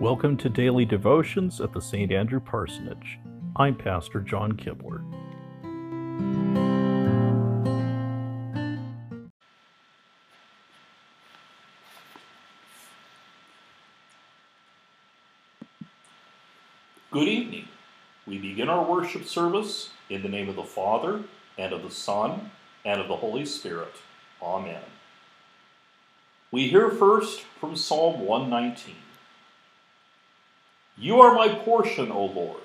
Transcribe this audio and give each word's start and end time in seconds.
Welcome 0.00 0.36
to 0.36 0.48
Daily 0.48 0.84
Devotions 0.84 1.60
at 1.60 1.72
the 1.72 1.80
St. 1.80 2.12
Andrew 2.12 2.38
Parsonage. 2.38 3.18
I'm 3.56 3.74
Pastor 3.74 4.20
John 4.20 4.52
Kibler. 4.52 5.02
Good 17.10 17.26
evening. 17.26 17.64
We 18.24 18.38
begin 18.38 18.68
our 18.68 18.88
worship 18.88 19.24
service 19.24 19.90
in 20.08 20.22
the 20.22 20.28
name 20.28 20.48
of 20.48 20.54
the 20.54 20.62
Father, 20.62 21.24
and 21.58 21.72
of 21.72 21.82
the 21.82 21.90
Son, 21.90 22.52
and 22.84 23.00
of 23.00 23.08
the 23.08 23.16
Holy 23.16 23.44
Spirit. 23.44 23.96
Amen. 24.40 24.82
We 26.52 26.68
hear 26.68 26.88
first 26.88 27.40
from 27.40 27.74
Psalm 27.74 28.20
119. 28.20 28.94
You 31.00 31.20
are 31.20 31.32
my 31.32 31.48
portion, 31.48 32.10
O 32.10 32.24
Lord. 32.24 32.62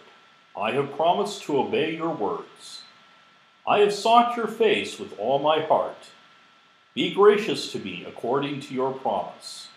I 0.60 0.72
have 0.72 0.96
promised 0.96 1.44
to 1.44 1.60
obey 1.60 1.96
your 1.96 2.10
words. 2.10 2.82
I 3.68 3.80
have 3.80 3.94
sought 3.94 4.36
your 4.36 4.48
face 4.48 4.98
with 4.98 5.18
all 5.20 5.38
my 5.38 5.62
heart. 5.62 6.08
Be 6.96 7.14
gracious 7.14 7.72
to 7.72 7.80
me 7.80 8.04
according 8.08 8.62
to 8.62 8.74
your 8.74 8.92
promise. 8.92 9.68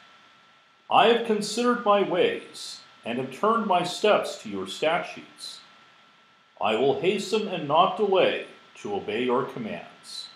I 0.91 1.09
have 1.09 1.27
considered 1.27 1.85
my 1.85 2.03
ways 2.03 2.81
and 3.05 3.19
have 3.19 3.39
turned 3.39 3.67
my 3.67 3.85
steps 3.85 4.39
to 4.43 4.49
your 4.49 4.67
statutes. 4.67 5.61
I 6.59 6.77
will 6.77 7.01
hasten 7.01 7.49
and 7.49 7.69
not 7.69 7.99
delay 7.99 8.47
to 8.77 8.95
obey 8.95 9.25
your 9.25 9.45
commands. 9.45 10.29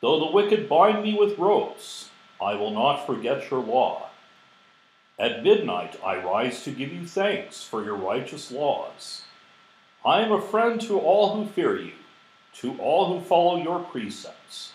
Though 0.00 0.20
the 0.20 0.30
wicked 0.30 0.68
bind 0.68 1.02
me 1.02 1.16
with 1.18 1.38
ropes, 1.38 2.10
I 2.40 2.54
will 2.54 2.70
not 2.70 3.06
forget 3.06 3.50
your 3.50 3.60
law. 3.60 4.10
At 5.18 5.44
midnight 5.44 5.98
I 6.04 6.16
rise 6.16 6.64
to 6.64 6.70
give 6.70 6.92
you 6.92 7.06
thanks 7.06 7.62
for 7.62 7.84
your 7.84 7.94
righteous 7.94 8.50
laws. 8.50 9.22
I 10.04 10.20
am 10.20 10.32
a 10.32 10.40
friend 10.40 10.80
to 10.82 10.98
all 10.98 11.34
who 11.34 11.46
fear 11.46 11.80
you, 11.80 11.92
to 12.54 12.76
all 12.78 13.12
who 13.12 13.24
follow 13.24 13.56
your 13.56 13.80
precepts. 13.80 14.72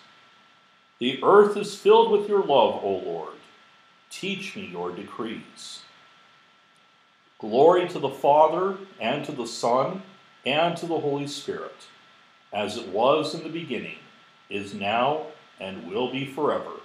The 1.00 1.20
earth 1.24 1.56
is 1.56 1.76
filled 1.76 2.12
with 2.12 2.28
your 2.28 2.40
love, 2.40 2.84
O 2.84 3.02
Lord. 3.06 3.36
Teach 4.10 4.56
me 4.56 4.66
your 4.66 4.92
decrees. 4.92 5.82
Glory 7.38 7.88
to 7.88 8.00
the 8.00 8.10
Father, 8.10 8.78
and 9.00 9.24
to 9.26 9.32
the 9.32 9.48
Son, 9.48 10.02
and 10.46 10.76
to 10.78 10.86
the 10.86 11.00
Holy 11.00 11.28
Spirit, 11.28 11.88
as 12.52 12.76
it 12.76 12.88
was 12.90 13.34
in 13.34 13.44
the 13.44 13.50
beginning, 13.50 14.00
is 14.50 14.74
now, 14.74 15.28
and 15.60 15.90
will 15.90 16.12
be 16.12 16.26
forever. 16.26 16.82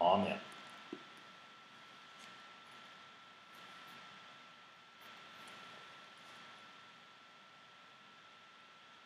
Amen. 0.00 0.38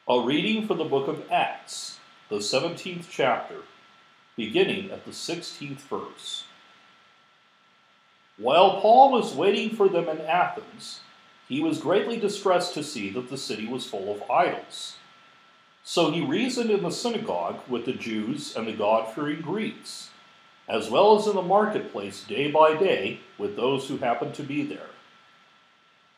A 0.06 0.20
reading 0.20 0.66
from 0.66 0.76
the 0.76 0.84
book 0.84 1.08
of 1.08 1.24
Acts, 1.32 1.98
the 2.28 2.36
17th 2.36 3.06
chapter, 3.10 3.62
beginning 4.36 4.90
at 4.90 5.06
the 5.06 5.12
16th 5.12 5.78
verse. 5.78 6.44
While 8.36 8.82
Paul 8.82 9.12
was 9.12 9.32
waiting 9.32 9.74
for 9.74 9.88
them 9.88 10.10
in 10.10 10.20
Athens, 10.20 11.00
he 11.48 11.62
was 11.62 11.78
greatly 11.78 12.18
distressed 12.18 12.74
to 12.74 12.84
see 12.84 13.08
that 13.12 13.30
the 13.30 13.38
city 13.38 13.66
was 13.66 13.86
full 13.86 14.14
of 14.14 14.30
idols. 14.30 14.96
So 15.84 16.10
he 16.10 16.20
reasoned 16.20 16.70
in 16.70 16.82
the 16.82 16.90
synagogue 16.90 17.60
with 17.66 17.86
the 17.86 17.94
Jews 17.94 18.54
and 18.54 18.68
the 18.68 18.72
God 18.74 19.14
fearing 19.14 19.40
Greeks, 19.40 20.10
as 20.68 20.90
well 20.90 21.18
as 21.18 21.26
in 21.26 21.34
the 21.34 21.40
marketplace 21.40 22.22
day 22.24 22.50
by 22.50 22.76
day 22.76 23.20
with 23.38 23.56
those 23.56 23.88
who 23.88 23.96
happened 23.96 24.34
to 24.34 24.42
be 24.42 24.66
there. 24.66 24.90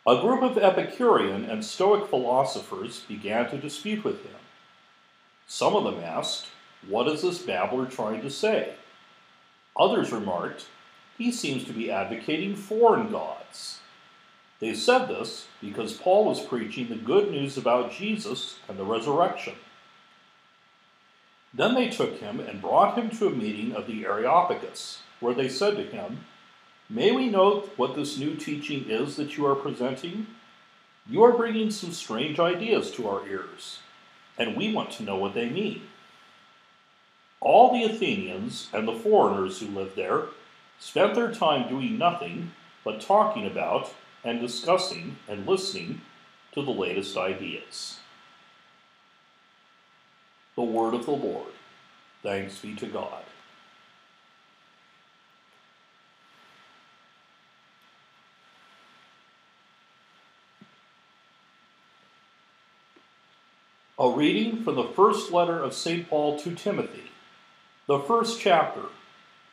A 0.09 0.21
group 0.21 0.43
of 0.43 0.56
Epicurean 0.56 1.44
and 1.44 1.65
Stoic 1.65 2.09
philosophers 2.09 3.00
began 3.09 3.50
to 3.50 3.59
dispute 3.59 4.05
with 4.05 4.22
him. 4.22 4.37
Some 5.49 5.75
of 5.75 5.83
them 5.83 6.00
asked, 6.00 6.47
What 6.87 7.09
is 7.09 7.22
this 7.22 7.41
babbler 7.41 7.87
trying 7.87 8.22
to 8.22 8.31
say? 8.31 8.75
Others 9.77 10.12
remarked, 10.12 10.66
He 11.19 11.33
seems 11.33 11.65
to 11.65 11.72
be 11.72 11.91
advocating 11.91 12.55
foreign 12.55 13.11
gods. 13.11 13.81
They 14.61 14.75
said 14.75 15.09
this 15.09 15.49
because 15.61 15.95
Paul 15.95 16.25
was 16.27 16.41
preaching 16.41 16.89
the 16.89 16.95
good 16.95 17.33
news 17.33 17.59
about 17.59 17.91
Jesus 17.91 18.61
and 18.69 18.78
the 18.78 18.84
resurrection. 18.84 19.55
Then 21.53 21.75
they 21.75 21.89
took 21.89 22.21
him 22.21 22.39
and 22.39 22.62
brought 22.62 22.97
him 22.97 23.11
to 23.11 23.27
a 23.27 23.31
meeting 23.31 23.75
of 23.75 23.89
the 23.89 24.05
Areopagus, 24.05 25.00
where 25.19 25.34
they 25.34 25.49
said 25.49 25.77
to 25.77 25.83
him, 25.83 26.27
May 26.88 27.10
we 27.10 27.28
note 27.28 27.72
what 27.76 27.97
this 27.97 28.16
new 28.16 28.36
teaching 28.36 28.88
is 28.88 29.16
that 29.16 29.36
you 29.36 29.44
are 29.47 29.56
presenting? 29.56 30.28
You 31.08 31.24
are 31.24 31.36
bringing 31.36 31.70
some 31.72 31.91
strange 31.91 32.38
ideas 32.38 32.92
to 32.92 33.08
our 33.08 33.26
ears, 33.26 33.80
and 34.38 34.56
we 34.56 34.72
want 34.72 34.92
to 34.92 35.02
know 35.02 35.16
what 35.16 35.34
they 35.34 35.48
mean. 35.48 35.82
All 37.41 37.72
the 37.72 37.84
Athenians 37.84 38.69
and 38.72 38.86
the 38.86 38.94
foreigners 38.94 39.58
who 39.58 39.66
lived 39.66 39.97
there 39.97 40.26
spent 40.78 41.16
their 41.16 41.32
time 41.32 41.69
doing 41.69 41.98
nothing 41.98 42.52
but 42.84 43.00
talking 43.00 43.47
about 43.47 43.92
and 44.22 44.41
discussing 44.41 45.16
and 45.28 45.47
listening 45.47 46.03
to 46.53 46.62
the 46.62 46.70
latest 46.70 47.16
ideas. 47.16 47.98
The 50.54 50.62
Word 50.62 50.94
of 50.94 51.04
the 51.04 51.10
Lord. 51.10 51.53
Thanks 52.22 52.58
be 52.58 52.74
to 52.76 52.86
God. 52.86 53.24
A 64.06 64.09
reading 64.09 64.62
from 64.62 64.77
the 64.77 64.84
first 64.84 65.33
letter 65.33 65.61
of 65.61 65.75
St. 65.75 66.09
Paul 66.09 66.39
to 66.39 66.55
Timothy, 66.55 67.11
the 67.89 67.99
first 67.99 68.41
chapter, 68.41 68.83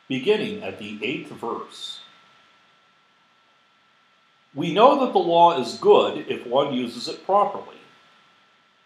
beginning 0.06 0.62
at 0.62 0.78
the 0.78 0.96
eighth 1.02 1.30
verse. 1.30 2.02
We 4.54 4.72
know 4.72 5.04
that 5.04 5.12
the 5.12 5.18
law 5.18 5.60
is 5.60 5.76
good 5.78 6.26
if 6.28 6.46
one 6.46 6.72
uses 6.72 7.08
it 7.08 7.26
properly. 7.26 7.78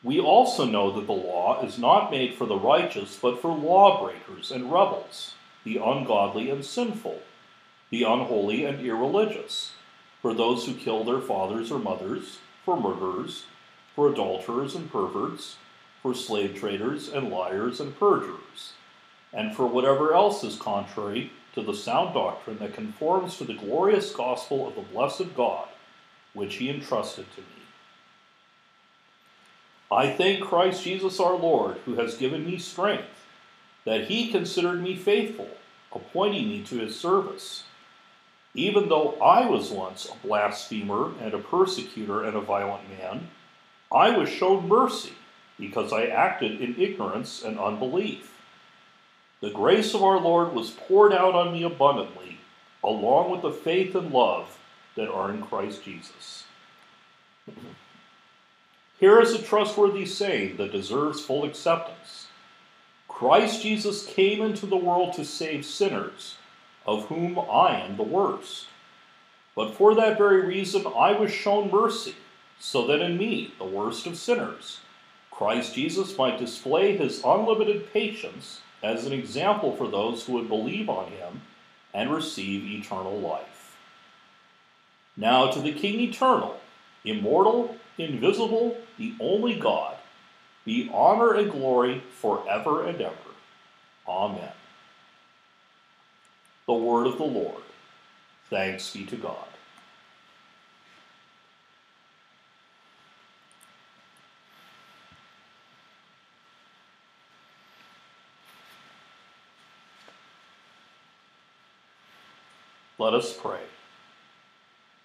We 0.02 0.18
also 0.18 0.64
know 0.64 0.90
that 0.92 1.06
the 1.06 1.12
law 1.12 1.62
is 1.62 1.78
not 1.78 2.10
made 2.10 2.32
for 2.32 2.46
the 2.46 2.58
righteous, 2.58 3.18
but 3.20 3.42
for 3.42 3.52
lawbreakers 3.52 4.50
and 4.50 4.72
rebels, 4.72 5.34
the 5.64 5.76
ungodly 5.76 6.48
and 6.48 6.64
sinful, 6.64 7.20
the 7.90 8.04
unholy 8.04 8.64
and 8.64 8.80
irreligious, 8.80 9.72
for 10.22 10.32
those 10.32 10.64
who 10.64 10.72
kill 10.72 11.04
their 11.04 11.20
fathers 11.20 11.70
or 11.70 11.78
mothers, 11.78 12.38
for 12.64 12.80
murderers 12.80 13.44
for 13.98 14.12
adulterers 14.12 14.76
and 14.76 14.92
perverts, 14.92 15.56
for 16.00 16.14
slave 16.14 16.54
traders 16.54 17.08
and 17.08 17.30
liars 17.30 17.80
and 17.80 17.98
perjurers, 17.98 18.74
and 19.32 19.56
for 19.56 19.66
whatever 19.66 20.14
else 20.14 20.44
is 20.44 20.54
contrary 20.54 21.32
to 21.52 21.60
the 21.62 21.74
sound 21.74 22.14
doctrine 22.14 22.56
that 22.60 22.72
conforms 22.72 23.36
to 23.36 23.44
the 23.44 23.54
glorious 23.54 24.12
gospel 24.12 24.68
of 24.68 24.76
the 24.76 24.82
blessed 24.82 25.34
God, 25.34 25.66
which 26.32 26.58
he 26.58 26.70
entrusted 26.70 27.26
to 27.34 27.40
me. 27.40 27.46
I 29.90 30.12
thank 30.12 30.44
Christ 30.44 30.84
Jesus 30.84 31.18
our 31.18 31.34
Lord, 31.34 31.78
who 31.84 31.96
has 31.96 32.14
given 32.14 32.46
me 32.46 32.58
strength, 32.58 33.26
that 33.84 34.04
he 34.04 34.30
considered 34.30 34.80
me 34.80 34.94
faithful, 34.94 35.50
appointing 35.92 36.48
me 36.48 36.62
to 36.66 36.76
his 36.76 36.94
service. 36.94 37.64
Even 38.54 38.90
though 38.90 39.14
I 39.20 39.50
was 39.50 39.72
once 39.72 40.08
a 40.08 40.24
blasphemer 40.24 41.10
and 41.20 41.34
a 41.34 41.38
persecutor 41.38 42.22
and 42.22 42.36
a 42.36 42.40
violent 42.40 42.88
man, 42.96 43.30
I 43.90 44.10
was 44.10 44.28
shown 44.28 44.68
mercy 44.68 45.12
because 45.58 45.92
I 45.92 46.04
acted 46.06 46.60
in 46.60 46.80
ignorance 46.80 47.42
and 47.42 47.58
unbelief. 47.58 48.34
The 49.40 49.50
grace 49.50 49.94
of 49.94 50.02
our 50.02 50.20
Lord 50.20 50.52
was 50.52 50.70
poured 50.70 51.12
out 51.12 51.34
on 51.34 51.52
me 51.52 51.62
abundantly, 51.62 52.38
along 52.82 53.30
with 53.30 53.42
the 53.42 53.52
faith 53.52 53.94
and 53.94 54.10
love 54.10 54.58
that 54.96 55.10
are 55.10 55.30
in 55.30 55.42
Christ 55.42 55.84
Jesus. 55.84 56.44
Here 58.98 59.20
is 59.20 59.32
a 59.32 59.42
trustworthy 59.42 60.04
saying 60.04 60.56
that 60.56 60.72
deserves 60.72 61.20
full 61.20 61.44
acceptance 61.44 62.26
Christ 63.06 63.62
Jesus 63.62 64.06
came 64.06 64.42
into 64.42 64.64
the 64.66 64.76
world 64.76 65.12
to 65.14 65.24
save 65.24 65.64
sinners, 65.64 66.36
of 66.86 67.06
whom 67.06 67.36
I 67.36 67.80
am 67.80 67.96
the 67.96 68.04
worst. 68.04 68.66
But 69.56 69.74
for 69.74 69.94
that 69.96 70.18
very 70.18 70.46
reason 70.46 70.86
I 70.86 71.12
was 71.12 71.32
shown 71.32 71.68
mercy 71.70 72.14
so 72.60 72.86
that 72.86 73.00
in 73.00 73.16
me, 73.16 73.54
the 73.58 73.64
worst 73.64 74.06
of 74.06 74.16
sinners, 74.16 74.80
Christ 75.30 75.74
Jesus 75.74 76.16
might 76.18 76.38
display 76.38 76.96
his 76.96 77.22
unlimited 77.24 77.92
patience 77.92 78.60
as 78.82 79.06
an 79.06 79.12
example 79.12 79.76
for 79.76 79.88
those 79.88 80.24
who 80.24 80.34
would 80.34 80.48
believe 80.48 80.88
on 80.88 81.10
him 81.12 81.42
and 81.94 82.12
receive 82.12 82.64
eternal 82.64 83.18
life. 83.18 83.76
Now 85.16 85.50
to 85.50 85.60
the 85.60 85.72
King 85.72 86.00
eternal, 86.00 86.60
immortal, 87.04 87.76
invisible, 87.96 88.76
the 88.98 89.14
only 89.20 89.58
God, 89.58 89.96
be 90.64 90.90
honor 90.92 91.34
and 91.34 91.50
glory 91.50 92.02
forever 92.20 92.86
and 92.86 93.00
ever. 93.00 93.14
Amen. 94.06 94.52
The 96.66 96.74
word 96.74 97.06
of 97.06 97.18
the 97.18 97.24
Lord. 97.24 97.62
Thanks 98.50 98.90
be 98.90 99.04
to 99.06 99.16
God. 99.16 99.48
Let 112.98 113.14
us 113.14 113.32
pray. 113.32 113.60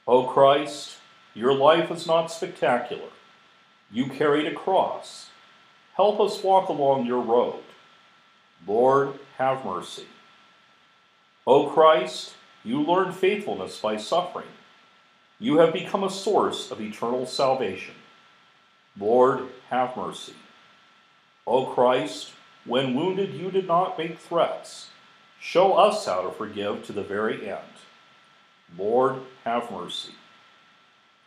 O 0.07 0.24
Christ, 0.24 0.98
your 1.36 1.54
life 1.54 1.92
is 1.92 2.07
not 2.07 2.31
spectacular. 2.31 3.10
You 3.92 4.07
carried 4.07 4.48
a 4.48 4.56
cross. 4.56 5.30
Help 5.94 6.19
us 6.19 6.44
walk 6.44 6.69
along 6.69 7.06
your 7.06 7.22
road. 7.22 7.63
Lord, 8.66 9.19
have 9.38 9.63
mercy. 9.63 10.07
O 11.45 11.68
Christ, 11.68 12.34
you 12.63 12.81
learned 12.81 13.16
faithfulness 13.16 13.80
by 13.80 13.98
suffering. 13.98 14.48
You 15.38 15.57
have 15.57 15.74
become 15.74 16.04
a 16.04 16.10
source 16.10 16.72
of 16.72 16.81
eternal 16.81 17.28
salvation. 17.28 17.96
Lord, 18.98 19.50
have 19.69 19.96
mercy. 19.96 20.34
O 21.46 21.68
Christ, 21.68 22.31
when 22.66 22.96
wounded, 22.96 23.34
you 23.34 23.51
did 23.51 23.68
not 23.68 23.98
make 23.98 24.18
threats. 24.18 24.89
Show 25.44 25.74
us 25.74 26.06
how 26.06 26.22
to 26.22 26.31
forgive 26.31 26.86
to 26.86 26.94
the 26.94 27.04
very 27.04 27.50
end. 27.50 27.60
Lord, 28.78 29.18
have 29.44 29.69
mercy. 29.69 30.13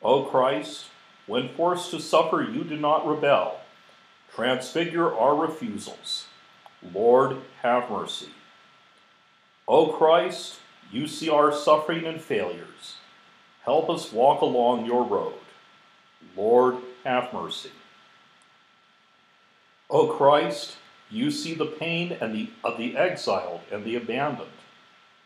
O 0.02 0.22
Christ, 0.24 0.86
when 1.26 1.50
forced 1.50 1.90
to 1.90 2.00
suffer, 2.00 2.42
you 2.42 2.64
do 2.64 2.78
not 2.78 3.06
rebel. 3.06 3.60
Transfigure 4.34 5.14
our 5.14 5.36
refusals. 5.36 6.28
Lord, 6.94 7.42
have 7.60 7.90
mercy. 7.90 8.30
O 9.68 9.88
Christ, 9.88 10.60
you 10.90 11.06
see 11.06 11.28
our 11.28 11.52
suffering 11.52 12.06
and 12.06 12.20
failures. 12.20 12.96
Help 13.64 13.90
us 13.90 14.12
walk 14.12 14.40
along 14.40 14.86
your 14.86 15.04
road. 15.04 15.34
Lord, 16.34 16.76
have 17.04 17.34
mercy. 17.34 17.70
O 19.90 20.06
Christ, 20.06 20.76
you 21.11 21.31
see 21.31 21.55
the 21.55 21.67
pain 21.67 22.17
and 22.20 22.35
the, 22.35 22.50
of 22.64 22.79
the 22.79 22.97
exiled 22.97 23.61
and 23.70 23.85
the 23.85 23.97
abandoned. 23.97 24.50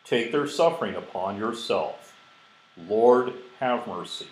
Take 0.04 0.32
their 0.32 0.46
suffering 0.46 0.94
upon 0.94 1.38
yourself. 1.38 2.14
Lord, 2.76 3.32
have 3.58 3.86
mercy. 3.86 4.28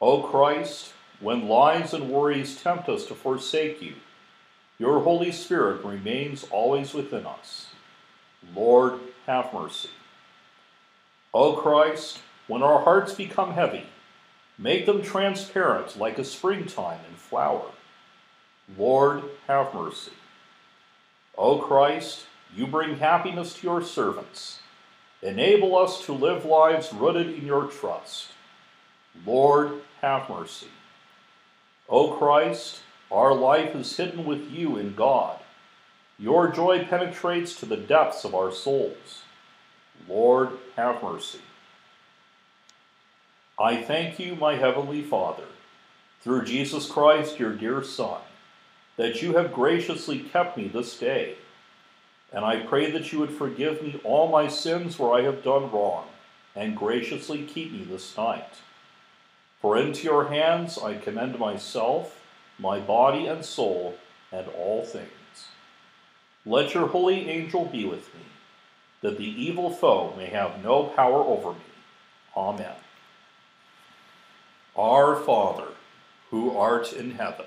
O 0.00 0.22
Christ, 0.22 0.92
when 1.20 1.48
lies 1.48 1.94
and 1.94 2.10
worries 2.10 2.60
tempt 2.60 2.88
us 2.88 3.06
to 3.06 3.14
forsake 3.14 3.80
you, 3.80 3.94
your 4.78 5.00
Holy 5.00 5.30
Spirit 5.30 5.84
remains 5.84 6.44
always 6.50 6.92
within 6.92 7.24
us. 7.24 7.68
Lord, 8.54 8.98
have 9.26 9.54
mercy. 9.54 9.90
O 11.32 11.54
Christ, 11.54 12.20
when 12.48 12.62
our 12.62 12.82
hearts 12.82 13.14
become 13.14 13.52
heavy, 13.52 13.86
make 14.58 14.86
them 14.86 15.02
transparent 15.02 15.96
like 15.96 16.18
a 16.18 16.24
springtime 16.24 16.98
in 17.08 17.14
flower. 17.14 17.70
Lord, 18.76 19.22
have 19.46 19.74
mercy. 19.74 20.12
O 21.36 21.58
Christ, 21.58 22.26
you 22.54 22.66
bring 22.66 22.98
happiness 22.98 23.54
to 23.54 23.66
your 23.66 23.82
servants. 23.82 24.60
Enable 25.22 25.76
us 25.76 26.04
to 26.06 26.12
live 26.12 26.44
lives 26.44 26.92
rooted 26.92 27.28
in 27.28 27.46
your 27.46 27.66
trust. 27.66 28.28
Lord, 29.24 29.82
have 30.00 30.28
mercy. 30.28 30.68
O 31.88 32.12
Christ, 32.12 32.80
our 33.10 33.34
life 33.34 33.74
is 33.74 33.96
hidden 33.96 34.24
with 34.24 34.50
you 34.50 34.76
in 34.76 34.94
God. 34.94 35.38
Your 36.18 36.48
joy 36.48 36.84
penetrates 36.84 37.54
to 37.56 37.66
the 37.66 37.76
depths 37.76 38.24
of 38.24 38.34
our 38.34 38.52
souls. 38.52 39.22
Lord, 40.08 40.50
have 40.76 41.02
mercy. 41.02 41.40
I 43.58 43.82
thank 43.82 44.18
you, 44.18 44.34
my 44.34 44.56
heavenly 44.56 45.02
Father, 45.02 45.44
through 46.20 46.44
Jesus 46.44 46.90
Christ, 46.90 47.38
your 47.38 47.52
dear 47.52 47.82
Son, 47.84 48.20
that 48.96 49.22
you 49.22 49.36
have 49.36 49.52
graciously 49.52 50.20
kept 50.20 50.56
me 50.56 50.68
this 50.68 50.98
day. 50.98 51.36
And 52.32 52.44
I 52.44 52.60
pray 52.60 52.90
that 52.90 53.12
you 53.12 53.18
would 53.18 53.30
forgive 53.30 53.82
me 53.82 54.00
all 54.04 54.28
my 54.28 54.48
sins 54.48 54.98
where 54.98 55.12
I 55.12 55.22
have 55.22 55.42
done 55.42 55.70
wrong, 55.70 56.06
and 56.56 56.76
graciously 56.76 57.44
keep 57.44 57.72
me 57.72 57.84
this 57.84 58.16
night. 58.16 58.54
For 59.60 59.76
into 59.76 60.04
your 60.04 60.28
hands 60.28 60.78
I 60.78 60.94
commend 60.94 61.38
myself, 61.38 62.20
my 62.58 62.80
body 62.80 63.26
and 63.26 63.44
soul, 63.44 63.96
and 64.30 64.48
all 64.48 64.84
things. 64.84 65.08
Let 66.44 66.74
your 66.74 66.88
holy 66.88 67.28
angel 67.28 67.66
be 67.66 67.84
with 67.84 68.12
me, 68.14 68.22
that 69.02 69.18
the 69.18 69.24
evil 69.24 69.70
foe 69.70 70.14
may 70.16 70.26
have 70.26 70.62
no 70.64 70.84
power 70.84 71.22
over 71.22 71.52
me. 71.52 71.60
Amen. 72.36 72.74
Our 74.76 75.16
Father, 75.16 75.68
who 76.30 76.56
art 76.56 76.92
in 76.92 77.12
heaven, 77.12 77.46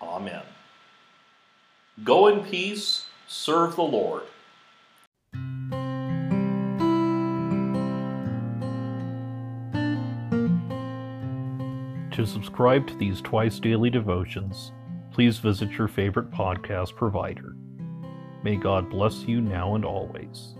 Amen. 0.00 0.42
Go 2.04 2.28
in 2.28 2.44
peace, 2.44 3.06
serve 3.26 3.76
the 3.76 3.82
Lord. 3.82 4.22
To 12.18 12.26
subscribe 12.26 12.86
to 12.88 12.96
these 12.96 13.20
twice 13.20 13.60
daily 13.60 13.90
devotions, 13.90 14.72
please 15.12 15.38
visit 15.38 15.70
your 15.72 15.86
favorite 15.86 16.32
podcast 16.32 16.96
provider. 16.96 17.54
May 18.42 18.56
God 18.56 18.90
bless 18.90 19.22
you 19.22 19.40
now 19.40 19.76
and 19.76 19.84
always. 19.84 20.54